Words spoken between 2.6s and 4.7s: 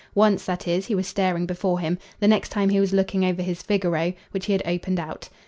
he was looking over his Figaro, which he had